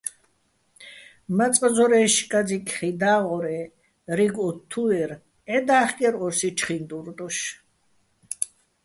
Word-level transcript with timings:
მაწყ 1.37 1.61
ზორაჲში̆ 1.75 2.27
კაძიკ 2.31 2.65
ხი 2.75 2.89
და́ღორ-ე 3.01 3.61
რიგ 4.17 4.35
ოთთუ́ერ, 4.47 5.11
ჺედა́ხკერ 5.49 6.13
ო́სი 6.25 6.49
ჩხინდურ 6.57 7.07
დოშ. 7.17 7.37